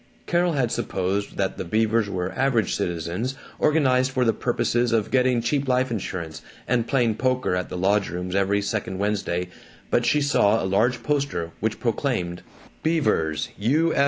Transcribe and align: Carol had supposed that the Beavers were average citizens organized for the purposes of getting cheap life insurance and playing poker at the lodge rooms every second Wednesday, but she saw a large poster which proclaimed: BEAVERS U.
Carol 0.25 0.53
had 0.53 0.71
supposed 0.71 1.37
that 1.37 1.59
the 1.59 1.63
Beavers 1.63 2.09
were 2.09 2.31
average 2.31 2.73
citizens 2.73 3.35
organized 3.59 4.09
for 4.09 4.25
the 4.25 4.33
purposes 4.33 4.91
of 4.93 5.11
getting 5.11 5.41
cheap 5.43 5.67
life 5.67 5.91
insurance 5.91 6.41
and 6.67 6.87
playing 6.87 7.17
poker 7.17 7.55
at 7.55 7.69
the 7.69 7.77
lodge 7.77 8.09
rooms 8.09 8.33
every 8.33 8.63
second 8.63 8.97
Wednesday, 8.97 9.47
but 9.91 10.03
she 10.03 10.19
saw 10.19 10.59
a 10.59 10.65
large 10.65 11.03
poster 11.03 11.51
which 11.59 11.79
proclaimed: 11.79 12.41
BEAVERS 12.81 13.49
U. 13.59 13.93